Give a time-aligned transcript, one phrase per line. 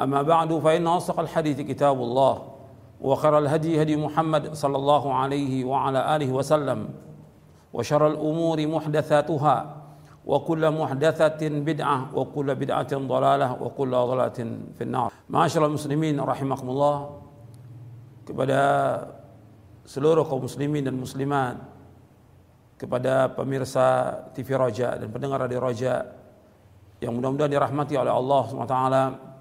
[0.00, 2.42] أما بعد فإن أصدق الحديث كتاب الله
[3.00, 6.88] وخير الهدي هدي محمد صلى الله عليه وعلى آله وسلم
[7.72, 9.76] وشر الأمور محدثاتها
[10.26, 14.38] وكل محدثة بدعة وكل بدعة ضلالة وكل ضلالة
[14.78, 15.12] في النار.
[15.30, 16.96] معاشر المسلمين رحمكم الله
[18.24, 18.60] kepada
[19.84, 21.60] seluruh kaum muslimin dan muslimat
[22.80, 26.08] kepada pemirsa TV Roja dan pendengar Radio Roja
[27.04, 29.33] yang mudah-mudahan dirahmati oleh Allah SWT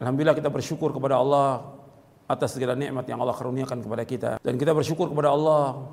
[0.00, 1.76] Alhamdulillah kita bersyukur kepada Allah
[2.24, 5.92] atas segala nikmat yang Allah karuniakan kepada kita dan kita bersyukur kepada Allah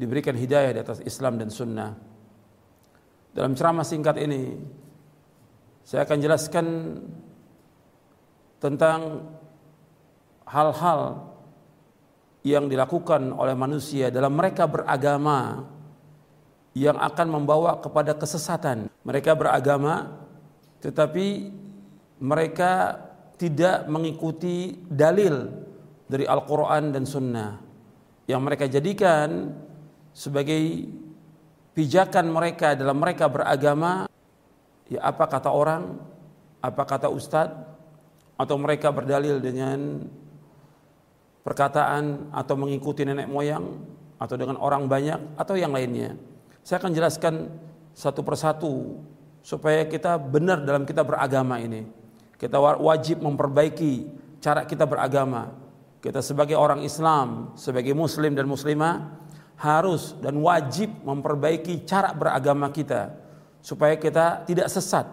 [0.00, 1.92] diberikan hidayah di atas Islam dan Sunnah.
[3.36, 4.56] Dalam ceramah singkat ini
[5.84, 6.66] saya akan jelaskan
[8.56, 9.28] tentang
[10.48, 11.28] hal-hal
[12.40, 15.68] yang dilakukan oleh manusia dalam mereka beragama
[16.72, 18.88] yang akan membawa kepada kesesatan.
[19.04, 20.08] Mereka beragama
[20.80, 21.52] tetapi
[22.16, 22.96] mereka
[23.40, 25.48] tidak mengikuti dalil
[26.04, 27.56] dari Al-Quran dan Sunnah.
[28.28, 29.56] Yang mereka jadikan
[30.12, 30.60] sebagai
[31.72, 34.04] pijakan mereka dalam mereka beragama
[34.92, 35.96] ya apa kata orang
[36.60, 37.56] apa kata ustadz
[38.36, 40.04] atau mereka berdalil dengan
[41.40, 43.64] perkataan atau mengikuti nenek moyang
[44.20, 46.12] atau dengan orang banyak atau yang lainnya.
[46.60, 47.48] Saya akan jelaskan
[47.96, 49.00] satu persatu
[49.40, 51.99] supaya kita benar dalam kita beragama ini
[52.40, 54.08] kita wajib memperbaiki
[54.40, 55.52] cara kita beragama.
[56.00, 59.20] Kita sebagai orang Islam, sebagai muslim dan muslimah
[59.60, 63.12] harus dan wajib memperbaiki cara beragama kita
[63.60, 65.04] supaya kita tidak sesat.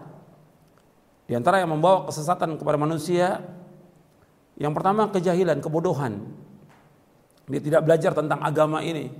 [1.28, 3.44] Di antara yang membawa kesesatan kepada manusia
[4.56, 6.24] yang pertama kejahilan, kebodohan.
[7.52, 9.12] Dia tidak belajar tentang agama ini.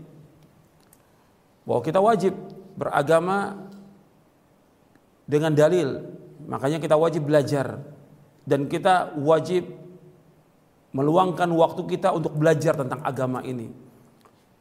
[1.69, 2.33] Bahwa kita wajib
[2.81, 3.69] beragama
[5.29, 6.01] dengan dalil.
[6.49, 7.98] Makanya kita wajib belajar
[8.49, 9.69] dan kita wajib
[10.97, 13.69] meluangkan waktu kita untuk belajar tentang agama ini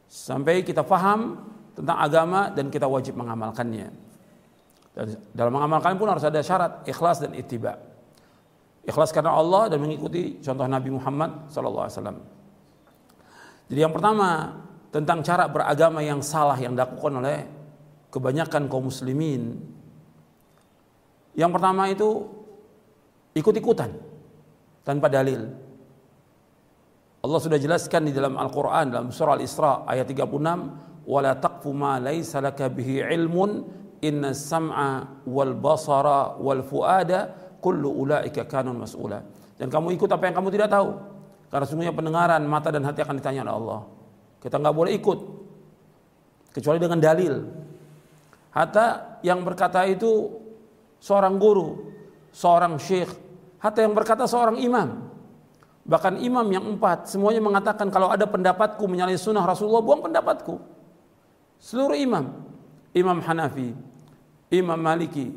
[0.08, 1.40] sampai kita faham
[1.72, 3.88] tentang agama dan kita wajib mengamalkannya.
[4.96, 7.78] Dan dalam mengamalkan pun harus ada syarat ikhlas dan ittiba.
[8.82, 12.18] Ikhlas karena Allah dan mengikuti contoh Nabi Muhammad SAW.
[13.68, 17.38] Jadi yang pertama tentang cara beragama yang salah yang dilakukan oleh
[18.08, 19.60] kebanyakan kaum muslimin.
[21.36, 22.26] Yang pertama itu
[23.36, 23.90] ikut-ikutan
[24.86, 25.48] tanpa dalil.
[27.18, 32.38] Allah sudah jelaskan di dalam Al-Qur'an dalam surah Al-Isra ayat 36, "Wala taqfu ma laisa
[32.38, 33.66] laka bihi ilmun,
[34.00, 39.18] inna sam'a wal basara wal fuada kullu ulaika kanun mas'ula."
[39.58, 40.94] Dan kamu ikut apa yang kamu tidak tahu.
[41.50, 43.80] Karena sungguhnya pendengaran, mata dan hati akan ditanya oleh Allah.
[44.38, 45.18] Kita nggak boleh ikut
[46.54, 47.34] kecuali dengan dalil.
[48.54, 50.30] Hatta yang berkata itu
[51.02, 51.97] seorang guru,
[52.32, 53.10] seorang syekh,
[53.58, 55.08] hatta yang berkata seorang imam.
[55.88, 60.60] Bahkan imam yang empat semuanya mengatakan kalau ada pendapatku menyalahi sunnah Rasulullah buang pendapatku.
[61.58, 62.44] Seluruh imam,
[62.92, 63.72] Imam Hanafi,
[64.52, 65.32] Imam Maliki,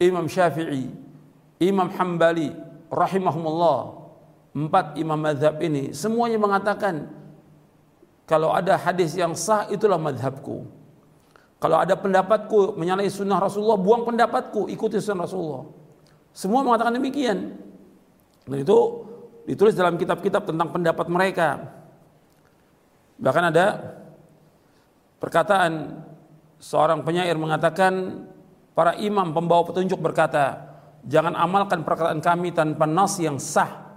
[0.00, 0.88] Imam Syafi'i,
[1.60, 2.54] Imam Hambali,
[2.88, 4.00] rahimahumullah.
[4.50, 7.06] Empat imam madhab ini semuanya mengatakan
[8.26, 10.66] kalau ada hadis yang sah itulah madhabku.
[11.60, 15.79] Kalau ada pendapatku menyalahi sunnah Rasulullah, buang pendapatku, ikuti sunnah Rasulullah.
[16.30, 17.58] Semua mengatakan demikian.
[18.46, 18.78] Dan itu
[19.46, 21.48] ditulis dalam kitab-kitab tentang pendapat mereka.
[23.20, 23.66] Bahkan ada
[25.20, 26.02] perkataan
[26.56, 28.24] seorang penyair mengatakan
[28.72, 30.70] para imam pembawa petunjuk berkata,
[31.04, 33.90] jangan amalkan perkataan kami tanpa nas yang sah.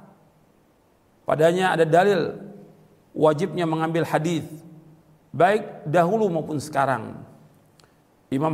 [1.23, 2.35] Padanya ada dalil
[3.15, 4.43] wajibnya mengambil hadis
[5.33, 7.17] baik dahulu maupun sekarang.
[8.29, 8.53] Imam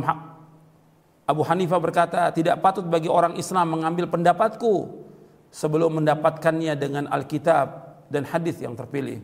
[1.30, 5.06] Abu Hanifah berkata, tidak patut bagi orang Islam mengambil pendapatku
[5.54, 7.66] sebelum mendapatkannya dengan Alkitab
[8.10, 9.22] dan hadis yang terpilih.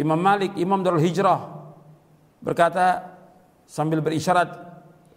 [0.00, 1.44] Imam Malik, Imam Darul Hijrah
[2.40, 3.04] berkata
[3.68, 4.48] sambil berisyarat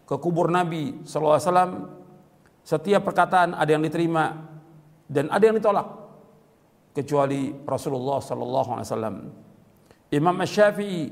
[0.03, 1.87] ke kubur Nabi SAW,
[2.67, 4.43] setiap perkataan ada yang diterima
[5.07, 5.87] dan ada yang ditolak
[6.91, 8.91] kecuali Rasulullah SAW.
[10.11, 11.07] Imam Syafi'i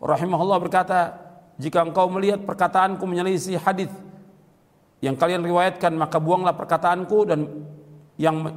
[0.00, 1.29] rahimahullah berkata,
[1.60, 3.92] jika engkau melihat perkataanku menyelisih hadis
[5.04, 7.44] yang kalian riwayatkan maka buanglah perkataanku dan
[8.16, 8.48] yang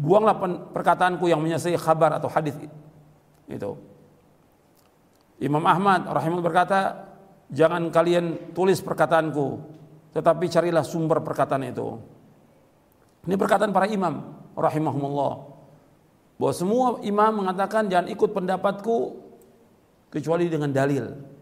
[0.00, 0.36] buanglah
[0.72, 2.56] perkataanku yang menyelisih kabar atau hadis
[3.48, 3.72] itu.
[5.36, 6.80] Imam Ahmad rahimahullah berkata,
[7.52, 9.60] jangan kalian tulis perkataanku,
[10.16, 12.00] tetapi carilah sumber perkataan itu.
[13.28, 15.32] Ini perkataan para imam rahimahumullah.
[16.36, 18.96] Bahwa semua imam mengatakan jangan ikut pendapatku
[20.08, 21.35] kecuali dengan dalil.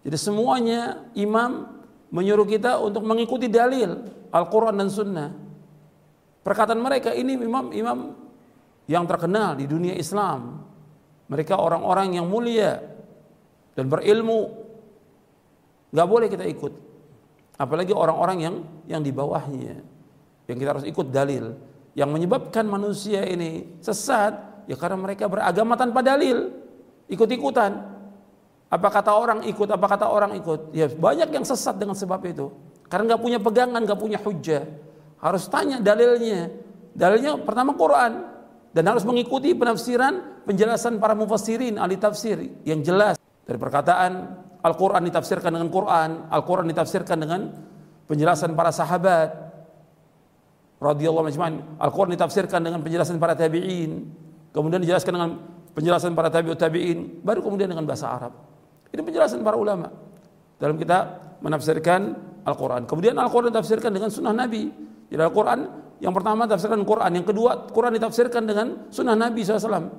[0.00, 1.68] Jadi semuanya imam
[2.10, 4.00] menyuruh kita untuk mengikuti dalil
[4.32, 5.30] Al-Quran dan Sunnah.
[6.40, 8.16] Perkataan mereka ini imam-imam
[8.88, 10.64] yang terkenal di dunia Islam.
[11.30, 12.80] Mereka orang-orang yang mulia
[13.76, 14.50] dan berilmu.
[15.94, 16.72] Gak boleh kita ikut.
[17.60, 18.56] Apalagi orang-orang yang
[18.88, 19.78] yang di bawahnya.
[20.48, 21.54] Yang kita harus ikut dalil.
[21.94, 26.50] Yang menyebabkan manusia ini sesat ya karena mereka beragama tanpa dalil.
[27.06, 27.89] Ikut-ikutan.
[28.70, 30.70] Apa kata orang ikut, apa kata orang ikut.
[30.70, 32.54] Ya banyak yang sesat dengan sebab itu.
[32.86, 34.62] Karena nggak punya pegangan, nggak punya hujah.
[35.18, 36.54] Harus tanya dalilnya.
[36.94, 38.30] Dalilnya pertama Quran.
[38.70, 43.18] Dan harus mengikuti penafsiran, penjelasan para mufassirin, ahli tafsir yang jelas.
[43.42, 44.10] Dari perkataan
[44.62, 47.50] Al-Quran ditafsirkan dengan Quran, Al-Quran ditafsirkan dengan
[48.06, 49.50] penjelasan para sahabat.
[50.78, 51.82] Radiyallahu majma'in.
[51.82, 54.06] Al-Quran ditafsirkan dengan penjelasan para tabi'in.
[54.54, 55.30] Kemudian dijelaskan dengan
[55.74, 57.26] penjelasan para tabi'ut tabi'in.
[57.26, 58.49] Baru kemudian dengan bahasa Arab.
[58.90, 59.90] Ini penjelasan para ulama
[60.58, 60.98] dalam kita
[61.40, 62.14] menafsirkan
[62.44, 62.84] Al-Quran.
[62.84, 64.70] Kemudian Al-Quran ditafsirkan dengan sunnah Nabi.
[65.10, 65.58] Jadi Al-Quran
[66.00, 69.92] yang pertama tafsirkan Quran, yang kedua Quran ditafsirkan dengan sunnah Nabi SAW.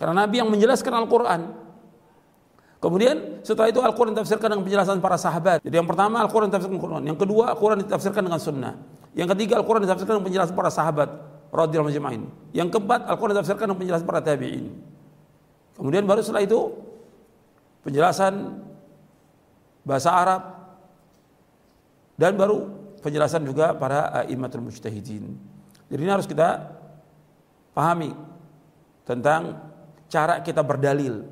[0.00, 1.40] Karena Nabi yang menjelaskan Al-Quran.
[2.80, 5.64] Kemudian setelah itu Al-Quran ditafsirkan dengan penjelasan para sahabat.
[5.64, 8.74] Jadi yang pertama Al-Quran ditafsirkan Quran, yang kedua Al-Quran ditafsirkan dengan sunnah.
[9.14, 11.08] Yang ketiga Al-Quran ditafsirkan dengan penjelasan para sahabat
[11.48, 12.28] radhiyallahu.
[12.52, 14.64] Yang keempat Al-Quran ditafsirkan dengan penjelasan para tabi'in.
[15.80, 16.60] Kemudian baru setelah itu
[17.84, 18.64] penjelasan
[19.84, 20.42] bahasa Arab
[22.16, 22.72] dan baru
[23.04, 25.36] penjelasan juga para imamatul mujtahidin.
[25.92, 26.72] Jadi ini harus kita
[27.76, 28.16] pahami
[29.04, 29.60] tentang
[30.08, 31.28] cara kita berdalil.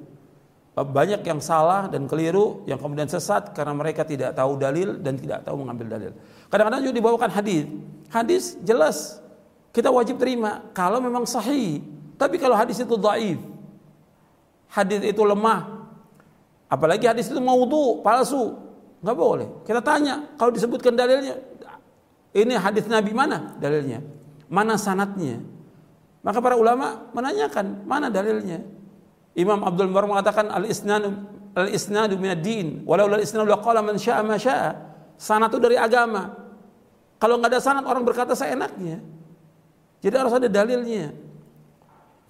[0.72, 5.44] Banyak yang salah dan keliru yang kemudian sesat karena mereka tidak tahu dalil dan tidak
[5.44, 6.12] tahu mengambil dalil.
[6.48, 7.68] Kadang-kadang juga dibawakan hadis.
[8.08, 9.20] Hadis jelas
[9.72, 11.80] kita wajib terima kalau memang sahih.
[12.16, 13.40] Tapi kalau hadis itu dhaif,
[14.68, 15.81] hadis itu lemah,
[16.72, 18.56] Apalagi hadis itu maudhu, palsu.
[19.04, 19.48] Nggak boleh.
[19.68, 21.36] Kita tanya, kalau disebutkan dalilnya,
[22.32, 24.00] ini hadis Nabi mana dalilnya?
[24.48, 25.36] Mana sanatnya?
[26.24, 28.64] Maka para ulama menanyakan, mana dalilnya?
[29.36, 31.12] Imam Abdul Mubarak mengatakan al-isnadu
[31.52, 34.72] al-isnadu din walau al isnadu laqala man syaa ma syaa.
[35.20, 36.32] Sanad itu dari agama.
[37.20, 38.98] Kalau nggak ada sanad orang berkata seenaknya.
[40.02, 41.14] Jadi harus ada dalilnya.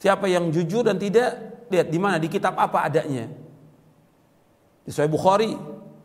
[0.02, 3.41] Siapa yang jujur dan tidak, lihat di mana di kitab apa adanya.
[4.82, 5.54] Di Bukhari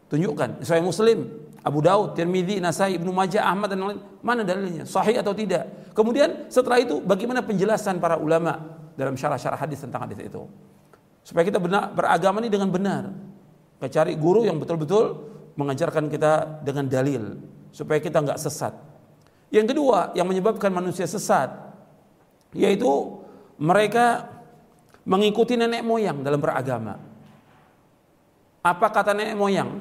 [0.07, 1.19] tunjukkan, di Muslim,
[1.65, 4.85] Abu Daud, Tirmidzi, Nasai, Ibnu Majah, Ahmad dan lain mana dalilnya?
[4.88, 5.91] Sahih atau tidak?
[5.91, 8.61] Kemudian setelah itu bagaimana penjelasan para ulama
[8.95, 10.45] dalam syarah-syarah hadis tentang hadis itu?
[11.25, 13.11] Supaya kita benar, beragama ini dengan benar.
[13.78, 17.35] Kita cari guru yang betul-betul mengajarkan kita dengan dalil
[17.73, 18.73] supaya kita nggak sesat.
[19.49, 21.49] Yang kedua yang menyebabkan manusia sesat
[22.56, 23.21] yaitu
[23.57, 24.28] mereka
[25.07, 26.99] mengikuti nenek moyang dalam beragama.
[28.68, 29.80] Apa kata nenek moyang?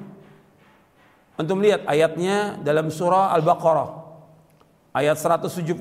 [1.36, 3.90] Untuk melihat ayatnya dalam surah Al-Baqarah
[4.94, 5.74] ayat 170.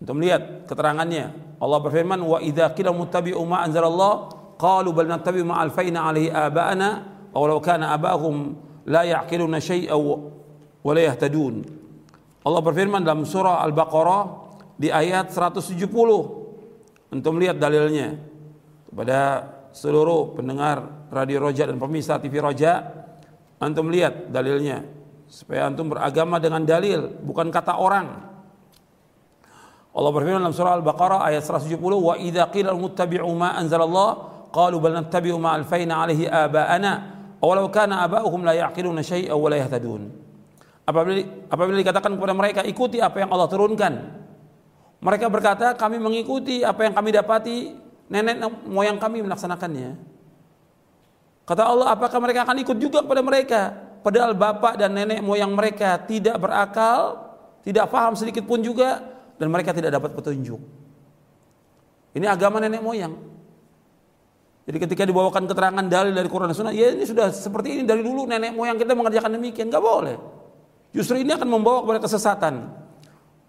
[0.00, 1.56] Untuk melihat keterangannya.
[1.56, 4.28] Allah berfirman, "Wa idza qila muttabi'u ma anzalallah
[4.60, 6.88] qalu bal nattabi'u ma alfaina 'alaihi aba'ana
[7.32, 11.64] aw law kana aba'hum la ya'qiluna shay'an wa la yahtadun."
[12.40, 14.22] Allah berfirman dalam surah Al-Baqarah
[14.80, 15.84] di ayat 170
[17.12, 18.16] untuk melihat dalilnya
[18.88, 22.82] kepada seluruh pendengar Radio Roja dan pemirsa TV Roja
[23.58, 24.82] antum lihat dalilnya.
[25.30, 28.30] Supaya antum beragama dengan dalil bukan kata orang.
[29.90, 34.10] Allah berfirman dalam surah Al-Baqarah ayat 170 wa idza qila muttabi'u ma anzalallah
[34.54, 36.92] qalu bal nattabi'u ma alfaina alaihi aba'ana
[37.42, 40.02] walau kana aba'uhum la ya'qiluna syai'an wa la yahtadun.
[40.86, 43.92] Apabila apabila dikatakan kepada mereka ikuti apa yang Allah turunkan.
[45.00, 47.56] Mereka berkata kami mengikuti apa yang kami dapati
[48.10, 49.94] nenek moyang kami melaksanakannya.
[51.46, 53.90] Kata Allah, apakah mereka akan ikut juga kepada mereka?
[54.00, 57.30] padahal bapak dan nenek moyang mereka tidak berakal,
[57.62, 59.00] tidak paham sedikit pun juga
[59.36, 60.60] dan mereka tidak dapat petunjuk.
[62.16, 63.14] Ini agama nenek moyang.
[64.66, 68.02] Jadi ketika dibawakan keterangan dalil dari Quran dan Sunnah, ya ini sudah seperti ini dari
[68.04, 70.16] dulu nenek moyang kita mengerjakan demikian, nggak boleh.
[70.90, 72.54] Justru ini akan membawa kepada kesesatan.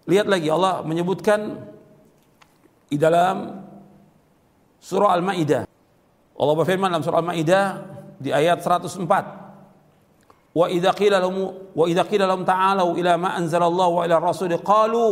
[0.06, 1.62] Lihat lagi Allah menyebutkan
[2.90, 3.61] di dalam
[4.82, 5.62] surah Al-Maidah.
[6.34, 7.66] Allah berfirman dalam surah Al-Maidah
[8.18, 8.98] di ayat 104.
[10.52, 14.52] Wa idza qila lahum wa idza qila lahum ta'alu ila ma anzalallahu wa ila rasul
[14.60, 15.06] qalu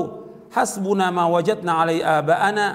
[0.53, 2.67] hasbuna ma wajadna alai aba'ana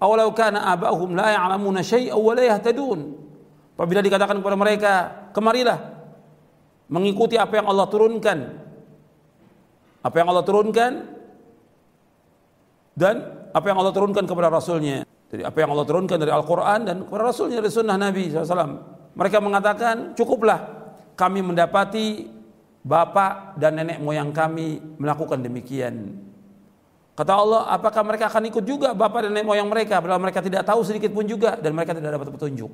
[0.00, 3.00] aw law kana aba'uhum la ya'lamuna syai'an wa la yahtadun.
[3.76, 4.92] Apabila dikatakan kepada mereka,
[5.36, 5.78] kemarilah
[6.88, 8.38] mengikuti apa yang Allah turunkan.
[10.02, 10.92] Apa yang Allah turunkan
[12.98, 13.14] dan
[13.54, 15.04] apa yang Allah turunkan kepada Rasulnya.
[15.28, 18.80] Jadi apa yang Allah turunkan dari Al-Quran dan kepada Rasulnya dari Sunnah Nabi SAW.
[19.12, 20.60] Mereka mengatakan cukuplah
[21.18, 22.32] kami mendapati
[22.80, 26.16] bapak dan nenek moyang kami melakukan demikian.
[27.12, 30.64] Kata Allah, apakah mereka akan ikut juga bapak dan nenek moyang mereka padahal mereka tidak
[30.64, 32.70] tahu sedikit pun juga dan mereka tidak dapat petunjuk.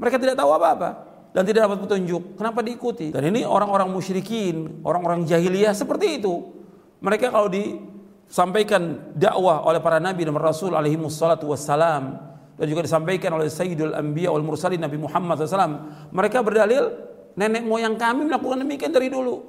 [0.00, 0.90] Mereka tidak tahu apa-apa
[1.36, 2.38] dan tidak dapat petunjuk.
[2.38, 3.10] Kenapa diikuti?
[3.12, 6.54] Dan ini orang-orang musyrikin, orang-orang jahiliyah seperti itu.
[7.02, 7.93] Mereka kalau di
[8.34, 12.34] sampaikan dakwah oleh para nabi dan rasul alaihi wassalatu wassalam.
[12.54, 16.86] Dan juga disampaikan oleh sayyidul anbiya wal mursalin Nabi Muhammad SAW mereka berdalil
[17.34, 19.42] nenek moyang kami melakukan demikian dari dulu.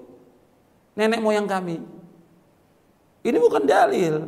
[0.97, 1.77] Nenek moyang kami.
[3.21, 4.25] Ini bukan dalil.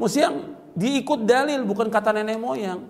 [0.00, 2.88] Mesti yang diikut dalil bukan kata nenek moyang.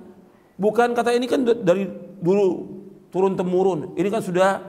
[0.54, 1.82] Bukan kata ini kan dari
[2.22, 2.70] dulu
[3.10, 3.98] turun temurun.
[3.98, 4.62] Ini kan sudah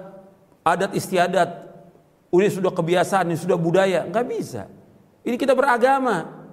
[0.65, 1.69] adat istiadat.
[2.33, 4.09] Ini sudah kebiasaan ini sudah budaya.
[4.09, 4.78] Nggak bisa
[5.23, 6.47] ini kita beragama.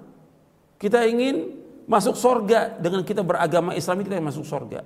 [0.77, 1.57] Kita ingin
[1.89, 4.85] masuk sorga dengan kita beragama Islam kita masuk sorga.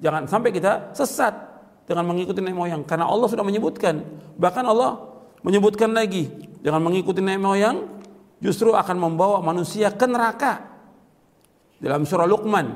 [0.00, 1.34] Jangan sampai kita sesat
[1.84, 4.00] dengan mengikuti nenek moyang karena Allah sudah menyebutkan.
[4.38, 6.30] Bahkan Allah menyebutkan lagi
[6.62, 7.76] dengan mengikuti nenek moyang
[8.40, 10.64] justru akan membawa manusia ke neraka.
[11.76, 12.66] Dalam surah Luqman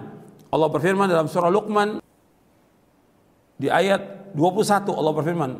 [0.50, 2.02] Allah berfirman dalam surah Luqman
[3.56, 5.50] di ayat 21 Allah berfirman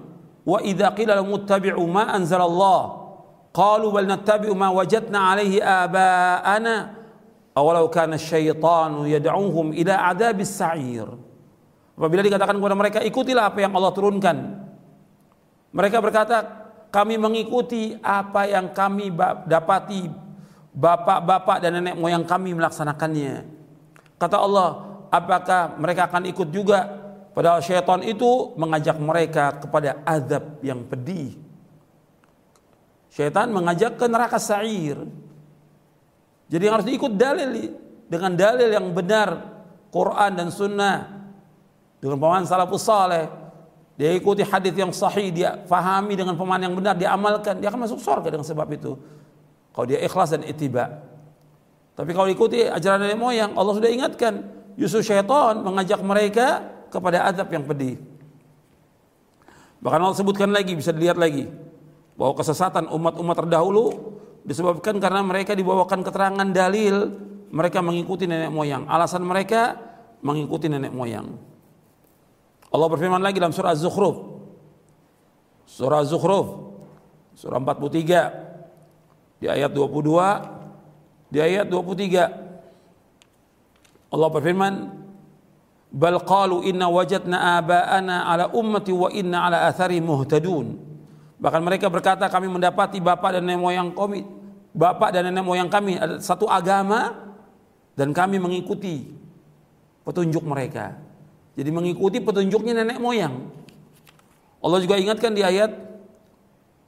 [0.45, 3.00] wa idza qila lahum ittabi'u ma anzalallah
[3.51, 6.75] Qalu bal nattabi'u ma wajadna alaihi aba'ana
[7.55, 11.07] awalau kana syaitanu yad'uhum ila adabis sa'ir.
[11.99, 14.37] Apabila dikatakan kepada mereka ikutilah apa yang Allah turunkan.
[15.75, 16.37] Mereka berkata
[16.91, 19.13] kami mengikuti apa yang kami
[19.47, 20.09] dapati
[20.75, 23.47] bapak-bapak dan nenek moyang kami melaksanakannya.
[24.17, 24.69] Kata Allah,
[25.11, 26.87] apakah mereka akan ikut juga?
[27.31, 31.50] Padahal syaitan itu mengajak mereka kepada azab yang pedih.
[33.11, 35.03] Syaitan mengajak ke neraka sa'ir.
[36.47, 37.75] Jadi harus diikut dalil
[38.07, 39.51] dengan dalil yang benar
[39.91, 40.99] Quran dan Sunnah.
[41.99, 43.27] Dengan pemahaman salafus saleh.
[44.01, 47.85] Dia ikuti hadis yang sahih dia fahami dengan pemahaman yang benar dia amalkan dia akan
[47.85, 48.97] masuk surga dengan sebab itu.
[49.77, 51.05] Kalau dia ikhlas dan itiba.
[51.93, 54.41] Tapi kalau ikuti ajaran nenek moyang Allah sudah ingatkan
[54.81, 58.01] Yusuf syaitan mengajak mereka kepada azab yang pedih.
[59.85, 61.53] Bahkan Allah sebutkan lagi bisa dilihat lagi
[62.21, 63.97] bahwa kesesatan umat-umat terdahulu
[64.45, 67.17] disebabkan karena mereka dibawakan keterangan dalil
[67.49, 68.85] mereka mengikuti nenek moyang.
[68.85, 69.81] Alasan mereka
[70.21, 71.33] mengikuti nenek moyang.
[72.69, 74.21] Allah berfirman lagi dalam surah Az-Zukhruf.
[75.65, 76.69] Surah Az-Zukhruf
[77.41, 84.93] surah 43 di ayat 22 di ayat 23 Allah berfirman
[85.89, 90.90] bal qalu inna wajadna aba'ana ala ummati wa inna ala athari muhtadun
[91.41, 94.29] Bahkan mereka berkata kami mendapati bapak dan nenek moyang kami,
[94.77, 97.17] bapak dan nenek moyang kami ada satu agama
[97.97, 99.09] dan kami mengikuti
[100.05, 101.01] petunjuk mereka.
[101.57, 103.49] Jadi mengikuti petunjuknya nenek moyang.
[104.61, 105.73] Allah juga ingatkan di ayat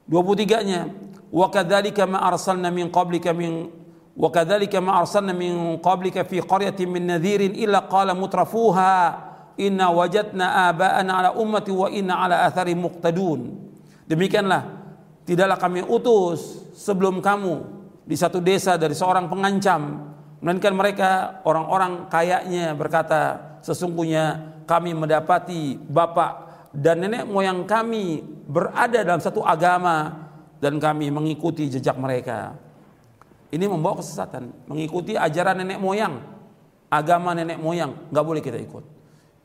[0.05, 0.85] 23-nya,
[1.33, 3.73] "Wa kadzalika ma arsalna min qablika min
[4.13, 9.17] wa kadzalika ma arsalna min qablika fi qaryatin min nadhirin illa qala mutrafuha
[9.57, 13.72] inna wajadna aba'ana ala ummati wa inna ala athari muqtadun."
[14.13, 14.61] Demikianlah
[15.25, 17.65] tidaklah kami utus sebelum kamu
[18.05, 26.31] di satu desa dari seorang pengancam melainkan mereka orang-orang kayaknya berkata sesungguhnya kami mendapati bapak
[26.77, 30.29] dan nenek moyang kami berada dalam satu agama
[30.61, 32.53] dan kami mengikuti jejak mereka.
[33.49, 36.21] Ini membawa kesesatan, mengikuti ajaran nenek moyang,
[36.89, 38.85] agama nenek moyang, nggak boleh kita ikut.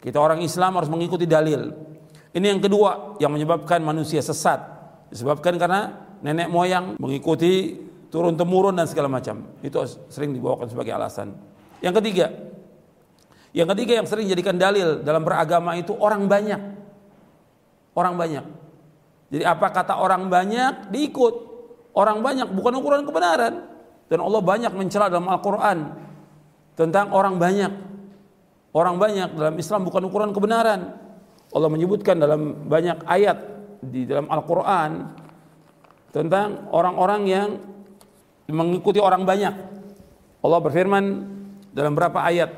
[0.04, 1.88] Kita orang Islam harus mengikuti dalil.
[2.32, 4.61] Ini yang kedua yang menyebabkan manusia sesat.
[5.08, 7.80] Disebabkan karena nenek moyang mengikuti
[8.12, 9.49] turun temurun dan segala macam.
[9.64, 9.80] Itu
[10.12, 11.32] sering dibawakan sebagai alasan.
[11.80, 12.26] Yang ketiga,
[13.56, 16.61] yang ketiga yang sering jadikan dalil dalam beragama itu orang banyak.
[17.97, 18.44] Orang banyak.
[19.32, 21.49] Jadi apa kata orang banyak diikut.
[21.97, 23.64] Orang banyak bukan ukuran kebenaran.
[24.08, 25.78] Dan Allah banyak mencela dalam Al-Quran
[26.76, 27.73] tentang orang banyak.
[28.73, 31.07] Orang banyak dalam Islam bukan ukuran kebenaran.
[31.49, 33.38] Allah menyebutkan dalam banyak ayat
[33.81, 34.90] di dalam Al-Quran
[36.12, 37.49] tentang orang-orang yang
[38.49, 39.55] mengikuti orang banyak.
[40.45, 41.05] Allah berfirman
[41.73, 42.50] dalam berapa ayat.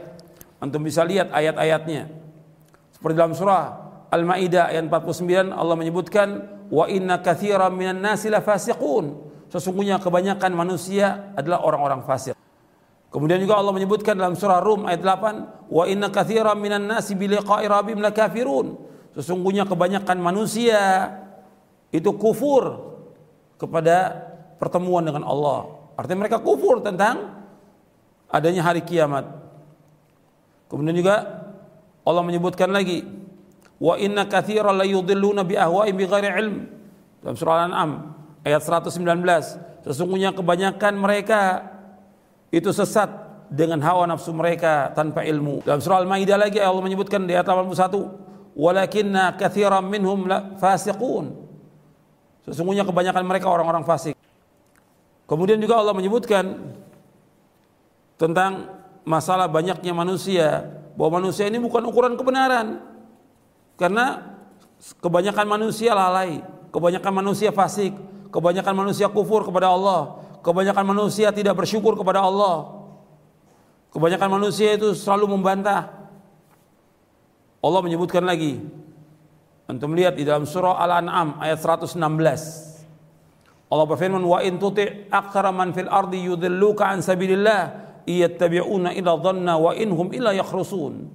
[0.61, 2.09] Antum bisa lihat ayat-ayatnya.
[2.93, 3.65] Seperti dalam surah
[4.11, 6.29] Al-Maidah ayat 49 Allah menyebutkan
[6.69, 9.31] wa inna katsiran minan nasi lafasiqun.
[9.51, 12.40] Sesungguhnya kebanyakan manusia adalah orang-orang fasik.
[13.11, 17.27] Kemudian juga Allah menyebutkan dalam surah Rum ayat 8, wa inna katsiran minan nasi bi
[17.27, 18.79] liqa'i rabbihim lakafirun.
[19.19, 21.11] Sesungguhnya kebanyakan manusia
[21.91, 22.95] itu kufur
[23.59, 24.15] kepada
[24.63, 25.75] pertemuan dengan Allah.
[25.99, 27.43] Artinya mereka kufur tentang
[28.31, 29.27] adanya hari kiamat.
[30.71, 31.51] Kemudian juga
[32.07, 33.03] Allah menyebutkan lagi,
[33.83, 36.57] wa inna katsiran la yudhilluna bi ahwa'ihim bighairi ilm.
[37.27, 37.91] Dalam surah Al-An'am
[38.47, 39.03] ayat 119
[39.83, 41.69] sesungguhnya kebanyakan mereka
[42.51, 43.09] itu sesat
[43.51, 45.63] dengan hawa nafsu mereka tanpa ilmu.
[45.67, 50.27] Dalam surah al-maidah lagi Allah menyebutkan di ayat 81 walakinna katsiran minhum
[50.59, 51.35] fasiqun.
[52.47, 54.15] Sesungguhnya kebanyakan mereka orang-orang fasik.
[55.27, 56.75] Kemudian juga Allah menyebutkan
[58.19, 58.67] tentang
[59.07, 60.67] masalah banyaknya manusia
[60.99, 62.83] bahwa manusia ini bukan ukuran kebenaran.
[63.79, 64.35] Karena
[64.99, 67.95] kebanyakan manusia lalai kebanyakan manusia fasik
[68.31, 70.20] Kebanyakan manusia kufur kepada Allah.
[70.41, 72.81] Kebanyakan manusia tidak bersyukur kepada Allah.
[73.93, 75.93] Kebanyakan manusia itu selalu membantah.
[77.61, 78.63] Allah menyebutkan lagi.
[79.69, 81.99] Antum lihat di dalam surah Al-An'am ayat 116.
[83.71, 87.63] Allah berfirman wa in tuti' aktsara man fil ardi yudilluka an sabilillah
[88.03, 91.07] iyattabi'una ila dhanna wa inhum illa yakhrusun.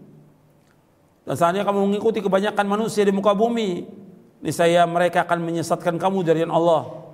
[1.25, 3.83] Dan seandainya kamu mengikuti kebanyakan manusia di muka bumi,
[4.39, 7.04] niscaya mereka akan menyesatkan kamu dari Allah.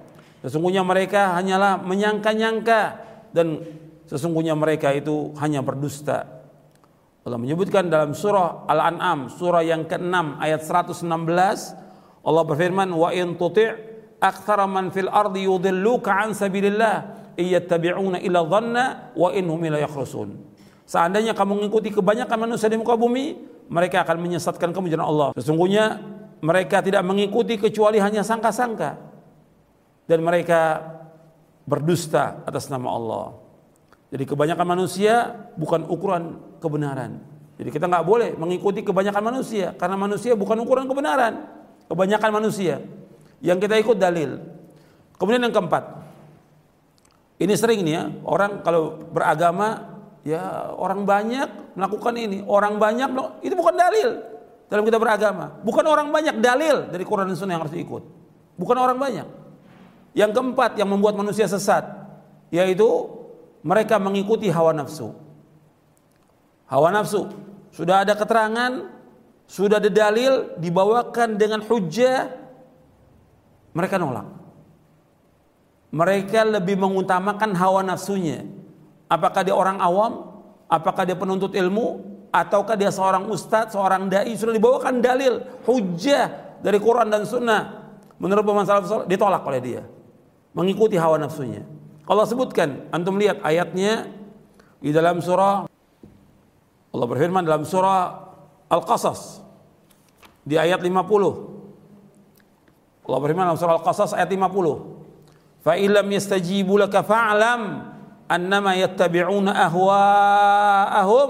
[0.41, 2.98] Sesungguhnya mereka hanyalah menyangka-nyangka
[3.29, 3.62] dan
[4.10, 6.25] sesungguhnya mereka itu hanya berdusta.
[7.21, 11.77] Allah menyebutkan dalam surah Al-An'am, surah yang ke-6 ayat 116,
[12.25, 13.69] Allah berfirman, "Wa in tuti'
[14.17, 16.95] aktsara man fil ardi yudilluka an sabilillah
[17.38, 20.34] iyattabi'una ila dhanna wa innahum la yakhrusun."
[20.89, 23.38] Seandainya kamu mengikuti kebanyakan manusia di muka bumi,
[23.69, 25.30] mereka akan menyesatkan kamu jalan Allah.
[25.38, 26.01] Sesungguhnya
[26.41, 29.11] mereka tidak mengikuti kecuali hanya sangka-sangka
[30.12, 30.84] dan mereka
[31.63, 33.28] berdusta atas nama Allah.
[34.12, 37.24] Jadi kebanyakan manusia bukan ukuran kebenaran.
[37.56, 41.47] Jadi kita nggak boleh mengikuti kebanyakan manusia karena manusia bukan ukuran kebenaran.
[41.88, 42.84] Kebanyakan manusia
[43.39, 44.36] yang kita ikut dalil.
[45.15, 46.04] Kemudian yang keempat,
[47.39, 49.95] ini sering nih ya orang kalau beragama
[50.28, 53.08] ya orang banyak melakukan ini, orang banyak
[53.47, 54.19] itu bukan dalil
[54.67, 55.56] dalam kita beragama.
[55.63, 58.04] Bukan orang banyak dalil dari Quran dan Sunnah yang harus diikut.
[58.60, 59.40] Bukan orang banyak.
[60.12, 61.88] Yang keempat yang membuat manusia sesat
[62.52, 63.08] yaitu
[63.63, 65.15] mereka mengikuti hawa nafsu.
[66.67, 67.32] Hawa nafsu
[67.71, 68.91] sudah ada keterangan,
[69.47, 72.28] sudah ada dalil dibawakan dengan hujah
[73.71, 74.28] mereka nolak.
[75.91, 78.43] Mereka lebih mengutamakan hawa nafsunya.
[79.12, 80.43] Apakah dia orang awam?
[80.71, 82.12] Apakah dia penuntut ilmu?
[82.32, 84.32] Ataukah dia seorang ustadz, seorang dai?
[84.39, 87.91] Sudah dibawakan dalil, hujah dari Quran dan Sunnah.
[88.24, 89.84] Menurut pemasalah ditolak oleh dia
[90.51, 91.63] mengikuti hawa nafsunya.
[92.07, 94.11] Allah sebutkan, antum lihat ayatnya
[94.81, 95.69] di dalam surah
[96.91, 98.19] Allah berfirman dalam surah
[98.67, 99.39] Al-Qasas
[100.43, 103.07] di ayat 50.
[103.07, 105.63] Allah berfirman dalam surah Al-Qasas ayat 50.
[105.63, 107.61] Fa illam yastajibu laka fa'lam
[108.27, 111.29] annama yattabi'una ahwa'ahum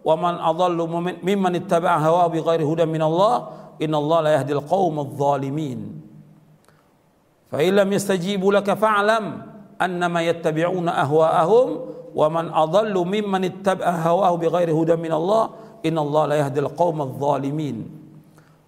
[0.00, 0.86] wa man adallu
[1.22, 3.50] mimman ittaba'a hawa bighairi hudan min Allah
[3.82, 5.99] inna Allah la yahdil qaumadh dhalimin.
[7.50, 9.42] Fa illam yastajibu laka fa'lam
[9.74, 11.68] annama yattabi'una ahwa'ahum
[12.14, 15.50] wa man adallu mimman ittaba'a hawa'ahu bighairi hudan min Allah
[15.82, 17.18] innallaha la yahdil qaumadh.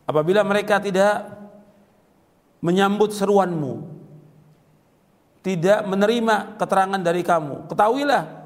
[0.03, 1.31] Apabila mereka tidak
[2.59, 3.87] menyambut seruanmu,
[5.47, 8.43] tidak menerima keterangan dari kamu, ketahuilah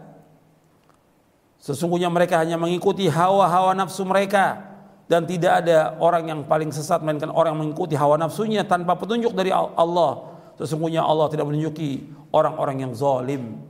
[1.61, 4.76] sesungguhnya mereka hanya mengikuti hawa-hawa nafsu mereka
[5.07, 9.31] dan tidak ada orang yang paling sesat melainkan orang yang mengikuti hawa nafsunya tanpa petunjuk
[9.39, 10.35] dari Allah.
[10.59, 13.63] Sesungguhnya Allah tidak menunjuki orang-orang yang zalim.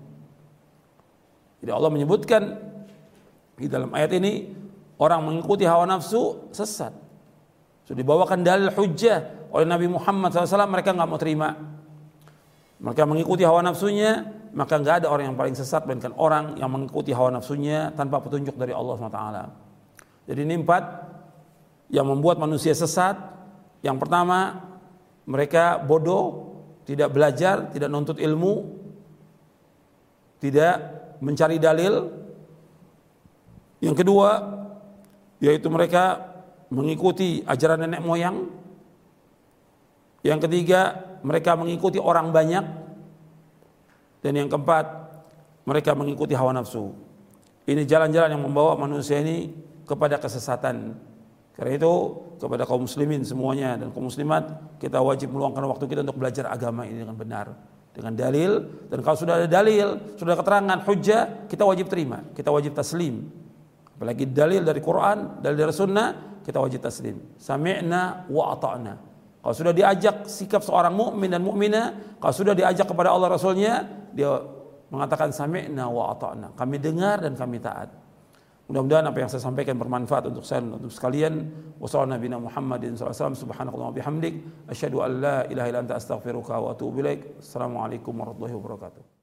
[1.61, 2.43] Jadi Allah menyebutkan
[3.61, 4.49] di dalam ayat ini
[4.97, 6.95] orang mengikuti hawa nafsu sesat.
[7.85, 11.53] Sudah dibawakan dalil hujjah oleh Nabi Muhammad SAW mereka nggak mau terima.
[12.81, 14.25] Mereka mengikuti hawa nafsunya
[14.57, 18.57] maka nggak ada orang yang paling sesat melainkan orang yang mengikuti hawa nafsunya tanpa petunjuk
[18.57, 19.21] dari Allah SWT.
[20.27, 21.06] Jadi ini empat
[21.91, 23.17] yang membuat manusia sesat.
[23.83, 24.65] Yang pertama,
[25.27, 28.79] mereka bodoh, tidak belajar, tidak nuntut ilmu,
[30.39, 30.75] tidak
[31.19, 32.11] mencari dalil.
[33.83, 34.31] Yang kedua,
[35.43, 36.33] yaitu mereka
[36.73, 38.51] mengikuti ajaran nenek moyang.
[40.27, 40.81] Yang ketiga,
[41.23, 42.65] mereka mengikuti orang banyak.
[44.23, 44.87] Dan yang keempat,
[45.67, 46.95] mereka mengikuti hawa nafsu.
[47.67, 49.51] Ini jalan-jalan yang membawa manusia ini
[49.87, 50.95] kepada kesesatan.
[51.57, 51.93] Karena itu
[52.37, 56.85] kepada kaum muslimin semuanya dan kaum muslimat kita wajib meluangkan waktu kita untuk belajar agama
[56.85, 57.47] ini dengan benar
[57.97, 58.61] dengan dalil
[58.93, 63.25] dan kalau sudah ada dalil, sudah ada keterangan hujjah, kita wajib terima, kita wajib taslim.
[63.97, 66.09] Apalagi dalil dari Quran, dalil dari sunnah,
[66.45, 67.17] kita wajib taslim.
[67.41, 68.95] Sami'na wa ata'na.
[69.41, 74.45] Kalau sudah diajak sikap seorang mukmin dan mukminah, kalau sudah diajak kepada Allah Rasulnya, dia
[74.93, 76.53] mengatakan sami'na wa ata'na.
[76.53, 77.89] Kami dengar dan kami taat.
[78.67, 81.55] Mudah-mudahan apa yang saya sampaikan bermanfaat untuk saya dan untuk sekalian.
[87.39, 89.16] Wassalamualaikum warahmatullahi wabarakatuh.